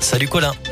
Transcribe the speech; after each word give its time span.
Salut 0.00 0.28
Colin. 0.28 0.65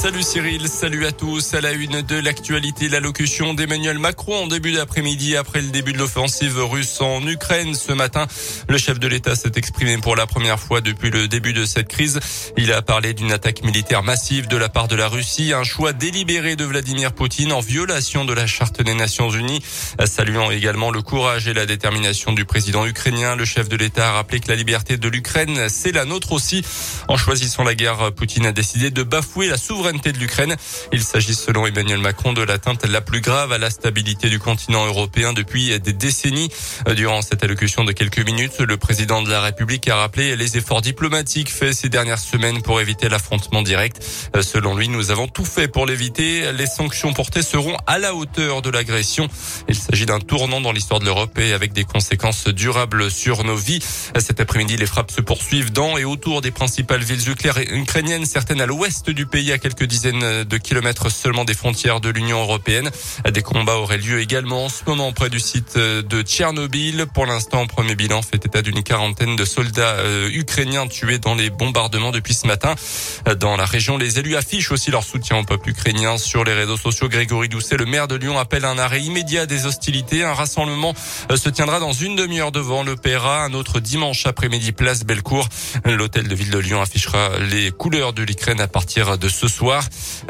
Salut 0.00 0.22
Cyril, 0.22 0.66
salut 0.66 1.04
à 1.04 1.12
tous. 1.12 1.52
À 1.52 1.60
la 1.60 1.72
une 1.72 2.00
de 2.00 2.18
l'actualité, 2.18 2.88
l'allocution 2.88 3.52
d'Emmanuel 3.52 3.98
Macron 3.98 4.44
en 4.44 4.46
début 4.46 4.72
d'après-midi 4.72 5.36
après 5.36 5.60
le 5.60 5.68
début 5.68 5.92
de 5.92 5.98
l'offensive 5.98 6.56
russe 6.56 7.02
en 7.02 7.20
Ukraine. 7.28 7.74
Ce 7.74 7.92
matin, 7.92 8.26
le 8.66 8.78
chef 8.78 8.98
de 8.98 9.06
l'État 9.06 9.36
s'est 9.36 9.52
exprimé 9.56 9.98
pour 9.98 10.16
la 10.16 10.26
première 10.26 10.58
fois 10.58 10.80
depuis 10.80 11.10
le 11.10 11.28
début 11.28 11.52
de 11.52 11.66
cette 11.66 11.88
crise. 11.88 12.18
Il 12.56 12.72
a 12.72 12.80
parlé 12.80 13.12
d'une 13.12 13.30
attaque 13.30 13.62
militaire 13.62 14.02
massive 14.02 14.48
de 14.48 14.56
la 14.56 14.70
part 14.70 14.88
de 14.88 14.96
la 14.96 15.06
Russie, 15.06 15.52
un 15.52 15.64
choix 15.64 15.92
délibéré 15.92 16.56
de 16.56 16.64
Vladimir 16.64 17.12
Poutine 17.12 17.52
en 17.52 17.60
violation 17.60 18.24
de 18.24 18.32
la 18.32 18.46
charte 18.46 18.80
des 18.80 18.94
Nations 18.94 19.28
Unies. 19.28 19.62
Saluant 20.06 20.50
également 20.50 20.90
le 20.90 21.02
courage 21.02 21.46
et 21.46 21.52
la 21.52 21.66
détermination 21.66 22.32
du 22.32 22.46
président 22.46 22.86
ukrainien, 22.86 23.36
le 23.36 23.44
chef 23.44 23.68
de 23.68 23.76
l'État 23.76 24.08
a 24.08 24.12
rappelé 24.12 24.40
que 24.40 24.48
la 24.48 24.56
liberté 24.56 24.96
de 24.96 25.08
l'Ukraine, 25.10 25.68
c'est 25.68 25.92
la 25.92 26.06
nôtre 26.06 26.32
aussi. 26.32 26.64
En 27.06 27.18
choisissant 27.18 27.64
la 27.64 27.74
guerre, 27.74 28.12
Poutine 28.14 28.46
a 28.46 28.52
décidé 28.52 28.90
de 28.90 29.02
bafouer 29.02 29.48
la 29.48 29.58
souveraineté 29.58 29.89
de 29.98 30.18
l'Ukraine. 30.18 30.56
Il 30.92 31.02
s'agit 31.02 31.34
selon 31.34 31.66
Emmanuel 31.66 31.98
Macron 31.98 32.32
de 32.32 32.42
l'atteinte 32.42 32.86
la 32.86 33.00
plus 33.00 33.20
grave 33.20 33.52
à 33.52 33.58
la 33.58 33.70
stabilité 33.70 34.30
du 34.30 34.38
continent 34.38 34.86
européen 34.86 35.32
depuis 35.32 35.78
des 35.80 35.92
décennies. 35.92 36.48
Durant 36.94 37.22
cette 37.22 37.42
allocution 37.42 37.82
de 37.82 37.90
quelques 37.90 38.24
minutes, 38.24 38.60
le 38.60 38.76
président 38.76 39.20
de 39.20 39.28
la 39.28 39.40
République 39.40 39.88
a 39.88 39.96
rappelé 39.96 40.36
les 40.36 40.56
efforts 40.56 40.80
diplomatiques 40.80 41.50
faits 41.50 41.74
ces 41.74 41.88
dernières 41.88 42.20
semaines 42.20 42.62
pour 42.62 42.80
éviter 42.80 43.08
l'affrontement 43.08 43.62
direct. 43.62 44.00
Selon 44.40 44.76
lui, 44.76 44.88
nous 44.88 45.10
avons 45.10 45.26
tout 45.26 45.44
fait 45.44 45.66
pour 45.66 45.86
l'éviter. 45.86 46.52
Les 46.52 46.66
sanctions 46.66 47.12
portées 47.12 47.42
seront 47.42 47.76
à 47.88 47.98
la 47.98 48.14
hauteur 48.14 48.62
de 48.62 48.70
l'agression. 48.70 49.28
Il 49.68 49.74
s'agit 49.74 50.06
d'un 50.06 50.20
tournant 50.20 50.60
dans 50.60 50.72
l'histoire 50.72 51.00
de 51.00 51.04
l'Europe 51.04 51.36
et 51.38 51.52
avec 51.52 51.72
des 51.72 51.84
conséquences 51.84 52.46
durables 52.46 53.10
sur 53.10 53.42
nos 53.42 53.56
vies. 53.56 53.80
Cet 54.18 54.40
après-midi, 54.40 54.76
les 54.76 54.86
frappes 54.86 55.10
se 55.10 55.20
poursuivent 55.20 55.72
dans 55.72 55.98
et 55.98 56.04
autour 56.04 56.42
des 56.42 56.52
principales 56.52 57.02
villes 57.02 57.28
ukrainiennes, 57.28 58.26
certaines 58.26 58.60
à 58.60 58.66
l'ouest 58.66 59.10
du 59.10 59.26
pays, 59.26 59.50
à 59.50 59.58
quelques 59.58 59.79
dizaines 59.86 60.44
de 60.44 60.56
kilomètres 60.58 61.10
seulement 61.10 61.44
des 61.44 61.54
frontières 61.54 62.00
de 62.00 62.08
l'Union 62.08 62.40
européenne. 62.40 62.90
Des 63.30 63.42
combats 63.42 63.76
auraient 63.76 63.98
lieu 63.98 64.20
également 64.20 64.66
en 64.66 64.68
ce 64.68 64.82
moment 64.86 65.12
près 65.12 65.30
du 65.30 65.40
site 65.40 65.76
de 65.76 66.22
Tchernobyl. 66.22 67.06
Pour 67.12 67.26
l'instant, 67.26 67.66
premier 67.66 67.94
bilan 67.94 68.22
fait 68.22 68.44
état 68.44 68.62
d'une 68.62 68.82
quarantaine 68.82 69.36
de 69.36 69.44
soldats 69.44 69.96
euh, 69.98 70.28
ukrainiens 70.32 70.86
tués 70.86 71.18
dans 71.18 71.34
les 71.34 71.50
bombardements 71.50 72.10
depuis 72.10 72.34
ce 72.34 72.46
matin. 72.46 72.74
Dans 73.38 73.56
la 73.56 73.64
région, 73.64 73.96
les 73.96 74.18
élus 74.18 74.36
affichent 74.36 74.70
aussi 74.70 74.90
leur 74.90 75.04
soutien 75.04 75.38
au 75.38 75.44
peuple 75.44 75.70
ukrainien 75.70 76.18
sur 76.18 76.44
les 76.44 76.52
réseaux 76.52 76.76
sociaux. 76.76 77.08
Grégory 77.08 77.48
Doucet, 77.48 77.76
le 77.76 77.86
maire 77.86 78.08
de 78.08 78.16
Lyon, 78.16 78.38
appelle 78.38 78.64
un 78.64 78.78
arrêt 78.78 79.00
immédiat 79.00 79.46
des 79.46 79.66
hostilités. 79.66 80.24
Un 80.24 80.34
rassemblement 80.34 80.94
euh, 81.30 81.36
se 81.36 81.48
tiendra 81.48 81.80
dans 81.80 81.92
une 81.92 82.16
demi-heure 82.16 82.52
devant 82.52 82.82
l'Opéra. 82.82 83.44
Un 83.44 83.54
autre 83.54 83.80
dimanche 83.80 84.26
après-midi, 84.26 84.72
place 84.72 85.04
Bellecour. 85.04 85.48
L'hôtel 85.84 86.28
de 86.28 86.34
ville 86.34 86.50
de 86.50 86.58
Lyon 86.58 86.80
affichera 86.80 87.38
les 87.38 87.70
couleurs 87.70 88.12
de 88.12 88.22
l'Ukraine 88.22 88.60
à 88.60 88.68
partir 88.68 89.18
de 89.18 89.28
ce 89.28 89.48
soir 89.48 89.69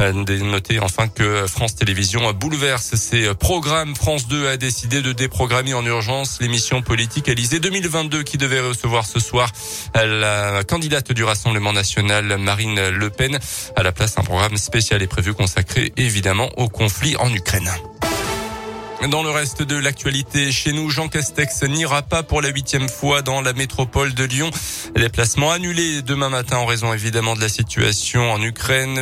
Euh, 0.01 0.13
noter 0.13 0.79
enfin 0.81 1.09
que 1.09 1.47
France 1.47 1.75
Télévisions 1.75 2.33
bouleverse 2.33 2.95
ses 2.95 3.35
programmes. 3.35 3.95
France 3.95 4.29
2 4.29 4.49
a 4.49 4.57
décidé 4.57 5.03
de 5.03 5.13
déprogrammer 5.13 5.75
en 5.75 5.85
urgence 5.85 6.39
l'émission 6.41 6.83
politique 6.83 7.29
Élysée 7.29 7.61
2022 7.61 8.23
qui 8.23 8.39
devait 8.39 8.61
recevoir 8.61 9.07
ce 9.07 9.21
soir 9.21 9.51
la 9.95 10.63
candidate 10.65 11.13
du 11.13 11.25
Rassemblement 11.25 11.73
national 11.73 12.39
Marine 12.39 12.89
Le 12.89 13.11
Pen. 13.11 13.39
À 13.77 13.83
la 13.83 13.93
place, 13.93 14.19
un 14.19 14.23
programme 14.23 14.57
spécial 14.57 15.03
est 15.03 15.07
prévu 15.07 15.35
consacré 15.35 15.93
évidemment 15.97 16.51
au 16.57 16.69
conflit 16.69 17.17
en 17.17 17.33
Ukraine. 17.33 17.71
Dans 19.09 19.23
le 19.23 19.31
reste 19.31 19.63
de 19.63 19.77
l'actualité, 19.77 20.53
chez 20.53 20.73
nous, 20.73 20.91
Jean 20.91 21.09
Castex 21.09 21.63
n'ira 21.63 22.03
pas 22.03 22.23
pour 22.23 22.43
la 22.43 22.51
huitième 22.51 22.89
fois 22.89 23.23
dans 23.23 23.41
la 23.41 23.55
métropole 23.55 24.13
de 24.13 24.25
Lyon. 24.25 24.51
Déplacement 24.95 25.51
annulé 25.51 26.03
demain 26.03 26.29
matin 26.29 26.59
en 26.59 26.67
raison 26.67 26.93
évidemment 26.93 27.35
de 27.35 27.41
la 27.41 27.49
situation 27.49 28.31
en 28.31 28.43
Ukraine, 28.43 29.01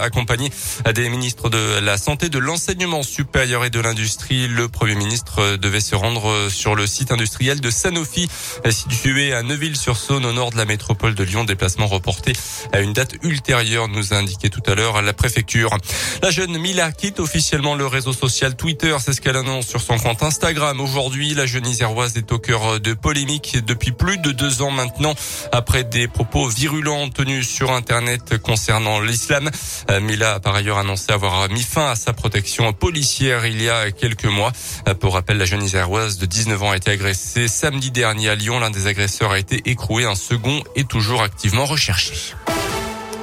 accompagné 0.00 0.50
des 0.94 1.10
ministres 1.10 1.50
de 1.50 1.78
la 1.80 1.98
Santé, 1.98 2.30
de 2.30 2.38
l'Enseignement 2.38 3.02
supérieur 3.02 3.66
et 3.66 3.70
de 3.70 3.80
l'Industrie. 3.80 4.48
Le 4.48 4.68
Premier 4.68 4.94
ministre 4.94 5.56
devait 5.56 5.80
se 5.80 5.94
rendre 5.94 6.48
sur 6.48 6.74
le 6.74 6.86
site 6.86 7.12
industriel 7.12 7.60
de 7.60 7.70
Sanofi, 7.70 8.28
situé 8.70 9.34
à 9.34 9.42
Neuville-sur-Saône, 9.42 10.24
au 10.24 10.32
nord 10.32 10.52
de 10.52 10.56
la 10.56 10.64
métropole 10.64 11.14
de 11.14 11.22
Lyon. 11.22 11.44
Déplacement 11.44 11.86
reporté 11.86 12.32
à 12.72 12.80
une 12.80 12.94
date 12.94 13.16
ultérieure, 13.22 13.88
nous 13.88 14.14
a 14.14 14.16
indiqué 14.16 14.48
tout 14.48 14.62
à 14.66 14.74
l'heure 14.74 15.02
la 15.02 15.12
préfecture. 15.12 15.76
La 16.22 16.30
jeune 16.30 16.56
Mila 16.56 16.92
quitte 16.92 17.20
officiellement 17.20 17.74
le 17.74 17.86
réseau 17.86 18.14
social 18.14 18.56
Twitter. 18.56 18.96
C'est 19.00 19.12
ce 19.12 19.20
qu'elle 19.20 19.33
annonce 19.36 19.66
sur 19.66 19.80
son 19.80 19.98
compte 19.98 20.22
Instagram. 20.22 20.80
Aujourd'hui, 20.80 21.34
la 21.34 21.46
jeune 21.46 21.66
iséroise 21.66 22.16
est 22.16 22.32
au 22.32 22.38
cœur 22.38 22.80
de 22.80 22.94
polémiques 22.94 23.64
depuis 23.64 23.92
plus 23.92 24.18
de 24.18 24.32
deux 24.32 24.62
ans 24.62 24.70
maintenant, 24.70 25.14
après 25.52 25.84
des 25.84 26.08
propos 26.08 26.48
virulents 26.48 27.08
tenus 27.08 27.48
sur 27.48 27.72
Internet 27.72 28.38
concernant 28.38 29.00
l'islam. 29.00 29.50
Euh, 29.90 30.00
Mila 30.00 30.34
a 30.34 30.40
par 30.40 30.54
ailleurs 30.54 30.78
annoncé 30.78 31.12
avoir 31.12 31.48
mis 31.48 31.62
fin 31.62 31.90
à 31.90 31.96
sa 31.96 32.12
protection 32.12 32.72
policière 32.72 33.46
il 33.46 33.62
y 33.62 33.68
a 33.68 33.90
quelques 33.90 34.24
mois. 34.26 34.52
Euh, 34.88 34.94
pour 34.94 35.14
rappel, 35.14 35.38
la 35.38 35.44
jeune 35.44 35.62
iséroise 35.62 36.18
de 36.18 36.26
19 36.26 36.62
ans 36.62 36.70
a 36.70 36.76
été 36.76 36.90
agressée 36.90 37.48
samedi 37.48 37.90
dernier 37.90 38.28
à 38.28 38.34
Lyon. 38.34 38.60
L'un 38.60 38.70
des 38.70 38.86
agresseurs 38.86 39.32
a 39.32 39.38
été 39.38 39.62
écroué. 39.64 40.04
Un 40.04 40.14
second 40.14 40.62
est 40.76 40.88
toujours 40.88 41.22
activement 41.22 41.64
recherché. 41.64 42.34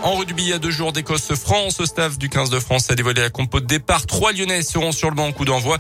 En 0.04 0.16
rugby, 0.16 0.52
a 0.52 0.58
deux 0.58 0.72
jours 0.72 0.94
d'Écosse-France. 0.94 1.84
Staff 1.86 2.18
du 2.18 2.28
15 2.28 2.50
de 2.50 2.60
France 2.60 2.90
a 2.90 2.96
dévoilé 2.96 3.22
la 3.22 3.30
compo 3.30 3.60
de 3.60 3.66
départ. 3.66 4.08
Trois 4.08 4.32
Lyonnais 4.32 4.64
seront 4.64 4.92
sur 4.92 5.10
le 5.10 5.16
banc 5.16 5.32
coup 5.32 5.46
d'envoi. 5.46 5.78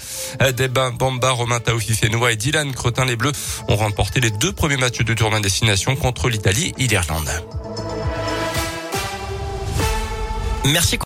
Deba 0.55 0.91
Bamba, 0.91 1.31
Romain 1.31 1.59
Taoufi 1.59 1.95
Fenoua 1.95 2.31
et 2.31 2.35
Dylan 2.35 2.71
Cretin. 2.71 3.05
Les 3.05 3.15
Bleus 3.15 3.31
ont 3.67 3.75
remporté 3.75 4.19
les 4.19 4.29
deux 4.29 4.51
premiers 4.51 4.77
matchs 4.77 5.01
du 5.01 5.15
tournoi 5.15 5.39
destination 5.39 5.95
contre 5.95 6.29
l'Italie 6.29 6.73
et 6.77 6.87
l'Irlande. 6.87 7.29
Merci. 10.65 10.99